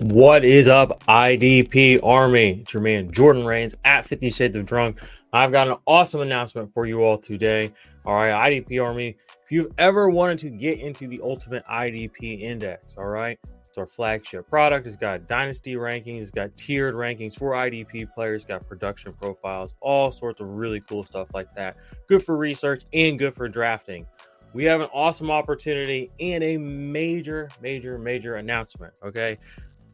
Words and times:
What 0.00 0.44
is 0.44 0.66
up, 0.66 1.04
IDP 1.04 2.00
Army? 2.02 2.62
It's 2.62 2.74
your 2.74 2.82
man 2.82 3.12
Jordan 3.12 3.44
Reigns 3.44 3.76
at 3.84 4.04
50 4.04 4.28
Shades 4.30 4.56
of 4.56 4.66
Drunk. 4.66 5.00
I've 5.32 5.52
got 5.52 5.68
an 5.68 5.76
awesome 5.86 6.20
announcement 6.20 6.74
for 6.74 6.84
you 6.84 7.04
all 7.04 7.16
today. 7.16 7.72
All 8.04 8.14
right, 8.14 8.50
IDP 8.50 8.84
Army, 8.84 9.16
if 9.44 9.52
you've 9.52 9.72
ever 9.78 10.10
wanted 10.10 10.38
to 10.38 10.50
get 10.50 10.80
into 10.80 11.06
the 11.06 11.20
Ultimate 11.22 11.64
IDP 11.66 12.40
Index, 12.40 12.96
all 12.98 13.06
right, 13.06 13.38
it's 13.68 13.78
our 13.78 13.86
flagship 13.86 14.48
product. 14.48 14.88
It's 14.88 14.96
got 14.96 15.28
dynasty 15.28 15.74
rankings, 15.74 16.22
it's 16.22 16.30
got 16.32 16.56
tiered 16.56 16.96
rankings 16.96 17.38
for 17.38 17.52
IDP 17.52 18.12
players, 18.12 18.42
it's 18.42 18.48
got 18.48 18.66
production 18.66 19.12
profiles, 19.12 19.74
all 19.80 20.10
sorts 20.10 20.40
of 20.40 20.48
really 20.48 20.80
cool 20.80 21.04
stuff 21.04 21.28
like 21.34 21.54
that. 21.54 21.76
Good 22.08 22.24
for 22.24 22.36
research 22.36 22.82
and 22.92 23.16
good 23.16 23.32
for 23.32 23.48
drafting. 23.48 24.08
We 24.54 24.64
have 24.64 24.80
an 24.80 24.88
awesome 24.92 25.32
opportunity 25.32 26.12
and 26.20 26.42
a 26.44 26.56
major, 26.56 27.50
major, 27.60 27.98
major 27.98 28.34
announcement. 28.34 28.94
Okay. 29.04 29.36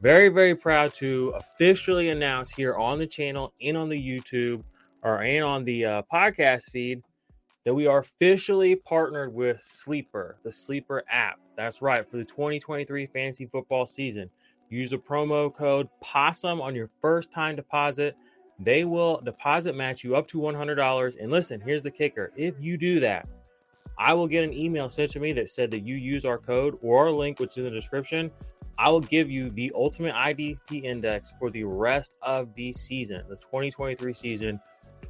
Very, 0.01 0.31
very 0.31 0.55
proud 0.55 0.95
to 0.95 1.34
officially 1.37 2.09
announce 2.09 2.51
here 2.51 2.75
on 2.75 2.98
the 2.98 3.06
channel 3.06 3.53
and 3.61 3.77
on 3.77 3.91
the 3.91 4.03
YouTube 4.03 4.62
or 5.03 5.23
and 5.23 5.45
on 5.45 5.65
the 5.65 5.84
uh, 5.84 6.03
podcast 6.11 6.70
feed 6.70 7.03
that 7.67 7.75
we 7.75 7.87
are 7.87 7.98
officially 7.98 8.77
partnered 8.77 9.34
with 9.34 9.61
Sleeper, 9.61 10.39
the 10.42 10.51
Sleeper 10.51 11.05
app. 11.11 11.39
That's 11.55 11.83
right. 11.83 12.11
For 12.11 12.17
the 12.17 12.25
2023 12.25 13.07
fantasy 13.09 13.45
football 13.45 13.84
season, 13.84 14.31
use 14.70 14.91
the 14.91 14.97
promo 14.97 15.55
code 15.55 15.89
POSSUM 16.03 16.62
on 16.62 16.75
your 16.75 16.89
first 17.03 17.31
time 17.31 17.55
deposit. 17.55 18.17
They 18.59 18.87
will 18.87 19.20
deposit 19.20 19.77
match 19.77 20.03
you 20.03 20.17
up 20.17 20.27
to 20.29 20.39
$100. 20.39 21.17
And 21.20 21.31
listen, 21.31 21.61
here's 21.61 21.83
the 21.83 21.91
kicker 21.91 22.33
if 22.37 22.55
you 22.59 22.79
do 22.79 23.01
that, 23.01 23.29
I 23.98 24.14
will 24.14 24.29
get 24.29 24.45
an 24.45 24.55
email 24.55 24.89
sent 24.89 25.11
to 25.11 25.20
me 25.20 25.35
that 25.35 25.51
said 25.51 25.70
that 25.73 25.81
you 25.81 25.97
use 25.97 26.25
our 26.25 26.39
code 26.39 26.79
or 26.81 27.05
our 27.05 27.11
link, 27.11 27.39
which 27.39 27.51
is 27.53 27.59
in 27.59 27.64
the 27.64 27.70
description. 27.70 28.31
I 28.81 28.89
will 28.89 29.00
give 29.00 29.31
you 29.31 29.50
the 29.50 29.70
ultimate 29.75 30.14
IDP 30.14 30.84
index 30.84 31.34
for 31.39 31.50
the 31.50 31.64
rest 31.64 32.14
of 32.23 32.55
the 32.55 32.73
season, 32.73 33.23
the 33.28 33.36
2023 33.36 34.14
season, 34.14 34.59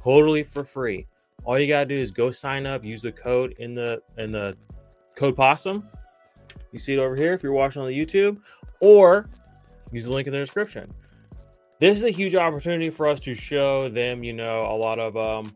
totally 0.03 0.43
for 0.43 0.65
free. 0.65 1.07
All 1.45 1.57
you 1.57 1.69
gotta 1.69 1.85
do 1.85 1.95
is 1.95 2.11
go 2.11 2.31
sign 2.31 2.65
up, 2.65 2.83
use 2.83 3.01
the 3.01 3.13
code 3.13 3.55
in 3.59 3.73
the 3.73 4.01
in 4.17 4.33
the 4.33 4.57
code 5.15 5.37
possum. 5.37 5.87
You 6.73 6.79
see 6.79 6.95
it 6.95 6.99
over 6.99 7.15
here 7.15 7.31
if 7.31 7.43
you're 7.43 7.53
watching 7.53 7.81
on 7.81 7.87
the 7.87 7.97
YouTube, 7.97 8.41
or 8.81 9.29
use 9.93 10.03
the 10.03 10.11
link 10.11 10.27
in 10.27 10.33
the 10.33 10.39
description. 10.39 10.93
This 11.79 11.97
is 11.97 12.03
a 12.03 12.11
huge 12.11 12.35
opportunity 12.35 12.89
for 12.89 13.07
us 13.07 13.21
to 13.21 13.33
show 13.33 13.87
them, 13.87 14.21
you 14.21 14.33
know, 14.33 14.63
a 14.63 14.75
lot 14.75 14.99
of 14.99 15.15
um, 15.15 15.55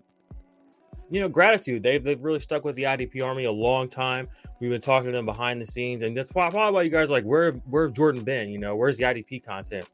you 1.10 1.22
know, 1.22 1.30
gratitude. 1.30 1.84
They've 1.84 2.04
they've 2.04 2.22
really 2.22 2.40
stuck 2.40 2.66
with 2.66 2.76
the 2.76 2.84
IDP 2.84 3.24
Army 3.24 3.46
a 3.46 3.52
long 3.52 3.90
time. 3.90 4.28
We've 4.60 4.70
been 4.70 4.82
talking 4.82 5.12
to 5.12 5.12
them 5.12 5.26
behind 5.26 5.62
the 5.62 5.66
scenes, 5.66 6.02
and 6.02 6.16
that's 6.16 6.34
why 6.34 6.50
probably 6.50 6.74
why 6.74 6.82
you 6.84 6.90
guys 6.90 7.10
are 7.10 7.14
like, 7.14 7.26
where 7.26 7.52
where 7.52 7.90
Jordan 7.90 8.24
been? 8.24 8.50
You 8.50 8.60
know, 8.60 8.76
where's 8.76 8.98
the 8.98 9.04
IDP 9.04 9.44
content? 9.46 9.90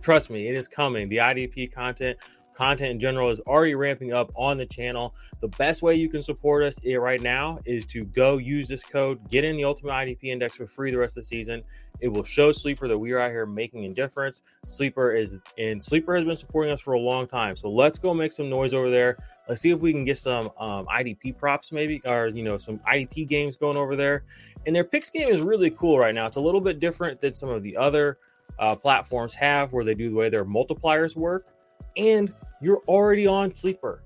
Trust 0.00 0.30
me, 0.30 0.48
it 0.48 0.54
is 0.54 0.68
coming. 0.68 1.08
The 1.08 1.16
IDP 1.16 1.72
content, 1.72 2.18
content 2.52 2.90
in 2.90 3.00
general, 3.00 3.30
is 3.30 3.40
already 3.40 3.74
ramping 3.74 4.12
up 4.12 4.30
on 4.36 4.58
the 4.58 4.66
channel. 4.66 5.14
The 5.40 5.48
best 5.48 5.80
way 5.80 5.94
you 5.94 6.10
can 6.10 6.20
support 6.20 6.62
us 6.62 6.78
eh, 6.84 6.96
right 6.96 7.22
now 7.22 7.58
is 7.64 7.86
to 7.86 8.04
go 8.04 8.36
use 8.36 8.68
this 8.68 8.82
code, 8.84 9.18
get 9.30 9.44
in 9.44 9.56
the 9.56 9.64
Ultimate 9.64 9.92
IDP 9.92 10.24
Index 10.24 10.56
for 10.56 10.66
free 10.66 10.90
the 10.90 10.98
rest 10.98 11.16
of 11.16 11.22
the 11.22 11.26
season. 11.26 11.62
It 12.00 12.08
will 12.08 12.24
show 12.24 12.52
Sleeper 12.52 12.86
that 12.86 12.98
we 12.98 13.12
are 13.12 13.18
out 13.18 13.30
here 13.30 13.46
making 13.46 13.86
a 13.86 13.94
difference. 13.94 14.42
Sleeper 14.66 15.12
is 15.12 15.38
and 15.56 15.82
Sleeper 15.82 16.14
has 16.16 16.24
been 16.26 16.36
supporting 16.36 16.70
us 16.70 16.82
for 16.82 16.92
a 16.92 17.00
long 17.00 17.26
time. 17.26 17.56
So 17.56 17.70
let's 17.70 17.98
go 17.98 18.12
make 18.12 18.32
some 18.32 18.50
noise 18.50 18.74
over 18.74 18.90
there. 18.90 19.16
Let's 19.48 19.60
see 19.60 19.70
if 19.70 19.80
we 19.80 19.92
can 19.92 20.04
get 20.04 20.16
some 20.18 20.50
um, 20.58 20.86
IDP 20.86 21.36
props, 21.36 21.70
maybe, 21.70 22.00
or 22.06 22.28
you 22.28 22.42
know, 22.42 22.56
some 22.56 22.78
IDP 22.90 23.28
games 23.28 23.56
going 23.56 23.76
over 23.76 23.94
there. 23.96 24.24
And 24.66 24.74
their 24.74 24.84
picks 24.84 25.10
game 25.10 25.28
is 25.28 25.42
really 25.42 25.70
cool 25.70 25.98
right 25.98 26.14
now. 26.14 26.26
It's 26.26 26.36
a 26.36 26.40
little 26.40 26.60
bit 26.60 26.80
different 26.80 27.20
than 27.20 27.34
some 27.34 27.50
of 27.50 27.62
the 27.62 27.76
other 27.76 28.18
uh, 28.58 28.74
platforms 28.74 29.34
have, 29.34 29.72
where 29.72 29.84
they 29.84 29.94
do 29.94 30.10
the 30.10 30.16
way 30.16 30.28
their 30.30 30.44
multipliers 30.44 31.16
work. 31.16 31.46
And 31.96 32.32
you're 32.60 32.82
already 32.88 33.26
on 33.26 33.54
Sleeper. 33.54 34.02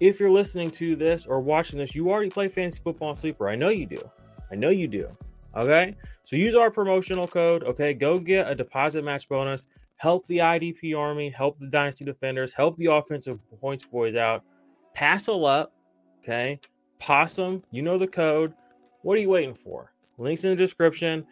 If 0.00 0.20
you're 0.20 0.30
listening 0.30 0.70
to 0.72 0.94
this 0.94 1.26
or 1.26 1.40
watching 1.40 1.78
this, 1.78 1.94
you 1.94 2.10
already 2.10 2.30
play 2.30 2.48
fantasy 2.48 2.80
football 2.82 3.08
on 3.08 3.16
Sleeper. 3.16 3.48
I 3.48 3.56
know 3.56 3.70
you 3.70 3.86
do. 3.86 4.10
I 4.52 4.54
know 4.54 4.68
you 4.68 4.86
do. 4.86 5.08
Okay. 5.56 5.96
So 6.24 6.36
use 6.36 6.54
our 6.54 6.70
promotional 6.70 7.26
code. 7.26 7.64
Okay. 7.64 7.94
Go 7.94 8.20
get 8.20 8.48
a 8.48 8.54
deposit 8.54 9.02
match 9.02 9.28
bonus. 9.28 9.66
Help 9.96 10.24
the 10.28 10.38
IDP 10.38 10.96
Army, 10.96 11.28
help 11.28 11.58
the 11.58 11.66
Dynasty 11.66 12.04
Defenders, 12.04 12.52
help 12.52 12.76
the 12.76 12.86
offensive 12.86 13.40
points 13.60 13.84
boys 13.84 14.14
out. 14.14 14.44
Possum 14.98 15.44
up. 15.44 15.72
Okay. 16.22 16.58
Possum, 16.98 17.62
you 17.70 17.82
know 17.82 17.98
the 17.98 18.08
code. 18.08 18.52
What 19.02 19.16
are 19.16 19.20
you 19.20 19.28
waiting 19.28 19.54
for? 19.54 19.92
Links 20.18 20.42
in 20.42 20.50
the 20.50 20.56
description. 20.56 21.24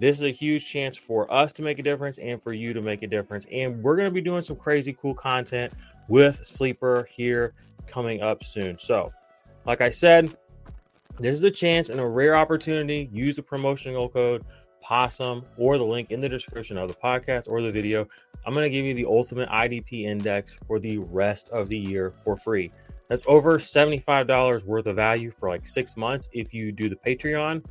This 0.00 0.16
is 0.16 0.24
a 0.24 0.32
huge 0.32 0.68
chance 0.68 0.96
for 0.96 1.32
us 1.32 1.52
to 1.52 1.62
make 1.62 1.78
a 1.78 1.82
difference 1.84 2.18
and 2.18 2.42
for 2.42 2.52
you 2.52 2.72
to 2.72 2.82
make 2.82 3.04
a 3.04 3.06
difference. 3.06 3.46
And 3.52 3.80
we're 3.84 3.94
going 3.94 4.08
to 4.08 4.14
be 4.14 4.20
doing 4.20 4.42
some 4.42 4.56
crazy 4.56 4.96
cool 5.00 5.14
content 5.14 5.72
with 6.08 6.44
Sleeper 6.44 7.08
here 7.08 7.54
coming 7.86 8.20
up 8.20 8.42
soon. 8.42 8.80
So, 8.80 9.12
like 9.64 9.80
I 9.80 9.90
said, 9.90 10.36
this 11.20 11.38
is 11.38 11.44
a 11.44 11.52
chance 11.52 11.90
and 11.90 12.00
a 12.00 12.06
rare 12.06 12.34
opportunity. 12.34 13.08
Use 13.12 13.36
the 13.36 13.42
promotional 13.42 14.08
code 14.08 14.44
Possum 14.82 15.44
or 15.56 15.78
the 15.78 15.84
link 15.84 16.10
in 16.10 16.20
the 16.20 16.28
description 16.28 16.76
of 16.76 16.88
the 16.88 16.94
podcast 16.96 17.44
or 17.46 17.62
the 17.62 17.70
video. 17.70 18.08
I'm 18.44 18.52
going 18.52 18.66
to 18.66 18.70
give 18.70 18.84
you 18.84 18.94
the 18.94 19.06
ultimate 19.06 19.48
IDP 19.48 20.02
index 20.02 20.58
for 20.66 20.80
the 20.80 20.98
rest 20.98 21.48
of 21.50 21.68
the 21.68 21.78
year 21.78 22.12
for 22.24 22.36
free. 22.36 22.72
That's 23.14 23.22
over 23.28 23.60
$75 23.60 24.64
worth 24.64 24.86
of 24.86 24.96
value 24.96 25.30
for 25.30 25.48
like 25.48 25.68
six 25.68 25.96
months 25.96 26.28
if 26.32 26.52
you 26.52 26.72
do 26.72 26.88
the 26.88 26.96
Patreon. 26.96 27.64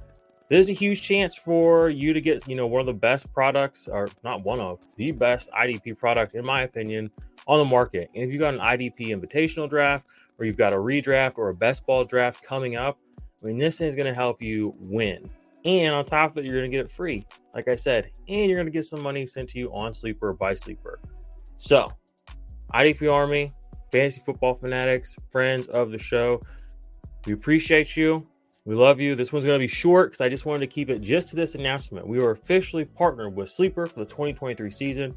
There's 0.48 0.70
a 0.70 0.72
huge 0.72 1.02
chance 1.02 1.36
for 1.36 1.90
you 1.90 2.14
to 2.14 2.22
get, 2.22 2.48
you 2.48 2.56
know, 2.56 2.66
one 2.66 2.80
of 2.80 2.86
the 2.86 2.94
best 2.94 3.30
products, 3.34 3.90
or 3.90 4.08
not 4.24 4.42
one 4.46 4.62
of 4.62 4.80
the 4.96 5.12
best 5.12 5.50
IDP 5.52 5.98
product, 5.98 6.36
in 6.36 6.46
my 6.46 6.62
opinion, 6.62 7.12
on 7.46 7.58
the 7.58 7.66
market. 7.66 8.10
And 8.16 8.24
if 8.24 8.32
you've 8.32 8.40
got 8.40 8.54
an 8.54 8.62
IDP 8.62 9.08
invitational 9.08 9.68
draft, 9.68 10.08
or 10.40 10.46
you've 10.46 10.56
got 10.56 10.72
a 10.72 10.78
redraft 10.78 11.38
or 11.38 11.50
a 11.50 11.54
best 11.54 11.86
ball 11.86 12.06
draft 12.06 12.42
coming 12.42 12.78
up, 12.78 12.98
I 13.20 13.48
mean, 13.48 13.58
this 13.58 13.80
thing 13.80 13.90
is 13.90 13.98
going 13.98 14.08
to 14.08 14.14
help 14.14 14.42
you 14.42 14.74
win. 14.80 15.30
And 15.66 15.94
on 15.94 16.06
top 16.06 16.32
of 16.32 16.38
it, 16.38 16.46
you're 16.46 16.58
going 16.58 16.72
to 16.72 16.78
get 16.78 16.86
it 16.86 16.90
free, 16.90 17.26
like 17.54 17.68
I 17.68 17.76
said, 17.76 18.12
and 18.30 18.50
you're 18.50 18.58
going 18.58 18.68
to 18.68 18.72
get 18.72 18.86
some 18.86 19.02
money 19.02 19.26
sent 19.26 19.50
to 19.50 19.60
you 19.60 19.74
on 19.74 19.94
Sleeper 19.94 20.32
by 20.32 20.54
Sleeper. 20.54 21.02
So, 21.58 21.92
IDP 22.74 23.12
Army, 23.12 23.52
Fantasy 23.94 24.22
Football 24.26 24.56
Fanatics, 24.56 25.16
friends 25.30 25.68
of 25.68 25.92
the 25.92 26.00
show, 26.00 26.42
we 27.28 27.34
appreciate 27.34 27.96
you. 27.96 28.26
We 28.66 28.74
love 28.74 29.00
you. 29.00 29.14
This 29.14 29.32
one's 29.32 29.46
going 29.46 29.60
to 29.60 29.64
be 29.64 29.68
short 29.68 30.10
because 30.10 30.22
I 30.22 30.30
just 30.30 30.48
wanted 30.48 30.62
to 30.62 30.68
keep 30.68 30.90
it 30.90 31.00
just 31.00 31.28
to 31.28 31.36
this 31.36 31.54
announcement. 31.54 32.08
We 32.08 32.20
are 32.20 32.32
officially 32.32 32.86
partnered 32.86 33.36
with 33.36 33.52
Sleeper 33.52 33.86
for 33.86 34.00
the 34.00 34.06
2023 34.06 34.72
season. 34.72 35.16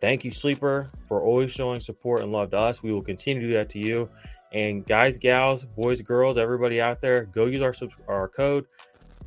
Thank 0.00 0.24
you, 0.24 0.30
Sleeper, 0.30 0.90
for 1.06 1.20
always 1.20 1.52
showing 1.52 1.80
support 1.80 2.22
and 2.22 2.32
love 2.32 2.52
to 2.52 2.58
us. 2.58 2.82
We 2.82 2.92
will 2.92 3.02
continue 3.02 3.42
to 3.42 3.48
do 3.48 3.52
that 3.54 3.68
to 3.70 3.78
you. 3.78 4.08
And 4.54 4.86
guys, 4.86 5.18
gals, 5.18 5.66
boys, 5.66 6.00
girls, 6.00 6.38
everybody 6.38 6.80
out 6.80 7.02
there, 7.02 7.26
go 7.26 7.44
use 7.44 7.60
our 7.60 7.74
our 8.08 8.28
code 8.28 8.64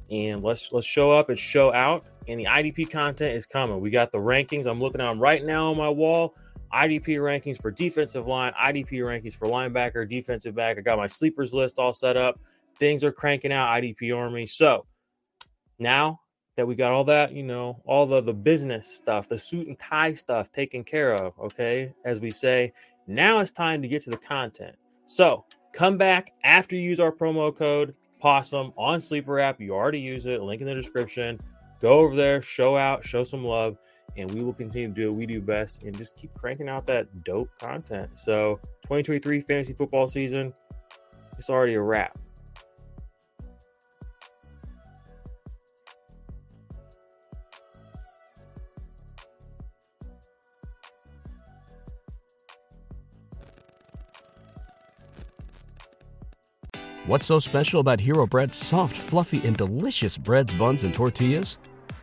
and 0.09 0.41
let's 0.41 0.71
let's 0.71 0.87
show 0.87 1.11
up 1.11 1.29
and 1.29 1.37
show 1.37 1.71
out. 1.71 2.05
And 2.27 2.39
the 2.39 2.45
IDP 2.45 2.89
content 2.89 3.35
is 3.35 3.45
coming. 3.45 3.79
We 3.79 3.91
got 3.91 4.11
the 4.11 4.17
rankings. 4.17 4.65
I'm 4.65 4.79
looking 4.79 5.01
at 5.01 5.07
them 5.07 5.19
right 5.19 5.45
now 5.45 5.69
on 5.69 5.77
my 5.77 5.89
wall. 5.89 6.33
IDP 6.73 7.17
rankings 7.17 7.61
for 7.61 7.71
defensive 7.71 8.27
line, 8.27 8.53
IDP 8.53 8.99
rankings 8.99 9.33
for 9.33 9.47
linebacker, 9.47 10.09
defensive 10.09 10.55
back. 10.55 10.77
I 10.77 10.81
got 10.81 10.97
my 10.97 11.07
sleepers 11.07 11.53
list 11.53 11.79
all 11.79 11.93
set 11.93 12.17
up. 12.17 12.39
Things 12.79 13.03
are 13.03 13.11
cranking 13.11 13.51
out 13.51 13.67
IDP 13.69 14.15
Army. 14.15 14.47
So 14.47 14.85
now 15.79 16.21
that 16.57 16.67
we 16.67 16.75
got 16.75 16.91
all 16.91 17.03
that, 17.05 17.33
you 17.33 17.43
know, 17.43 17.81
all 17.85 18.05
the 18.05 18.21
the 18.21 18.33
business 18.33 18.87
stuff, 18.87 19.27
the 19.27 19.37
suit 19.37 19.67
and 19.67 19.79
tie 19.79 20.13
stuff 20.13 20.51
taken 20.51 20.83
care 20.83 21.13
of, 21.15 21.33
okay? 21.39 21.93
As 22.05 22.19
we 22.19 22.31
say, 22.31 22.73
now 23.07 23.39
it's 23.39 23.51
time 23.51 23.81
to 23.81 23.87
get 23.87 24.01
to 24.03 24.09
the 24.09 24.17
content. 24.17 24.75
So, 25.05 25.45
come 25.73 25.97
back 25.97 26.31
after 26.43 26.75
you 26.75 26.81
use 26.81 26.99
our 26.99 27.11
promo 27.11 27.55
code 27.55 27.95
Possum 28.19 28.71
on 28.77 29.01
Sleeper 29.01 29.39
app. 29.39 29.59
You 29.59 29.73
already 29.73 29.99
use 29.99 30.25
it, 30.25 30.41
link 30.41 30.61
in 30.61 30.67
the 30.67 30.75
description. 30.75 31.39
Go 31.81 31.93
over 31.93 32.15
there, 32.15 32.41
show 32.41 32.77
out, 32.77 33.03
show 33.03 33.23
some 33.23 33.43
love, 33.43 33.77
and 34.17 34.31
we 34.31 34.41
will 34.41 34.53
continue 34.53 34.87
to 34.87 34.93
do 34.93 35.09
what 35.09 35.17
we 35.17 35.25
do 35.25 35.41
best 35.41 35.83
and 35.83 35.97
just 35.97 36.15
keep 36.15 36.33
cranking 36.33 36.69
out 36.69 36.85
that 36.87 37.23
dope 37.23 37.49
content. 37.59 38.09
So, 38.17 38.59
2023 38.83 39.41
fantasy 39.41 39.73
football 39.73 40.07
season, 40.07 40.53
it's 41.37 41.49
already 41.49 41.75
a 41.75 41.81
wrap. 41.81 42.17
What's 57.07 57.25
so 57.25 57.39
special 57.39 57.81
about 57.81 57.99
Hero 57.99 58.25
Bread's 58.27 58.57
soft, 58.57 58.95
fluffy, 58.95 59.45
and 59.45 59.57
delicious 59.57 60.17
breads, 60.17 60.53
buns, 60.53 60.83
and 60.83 60.93
tortillas? 60.93 61.57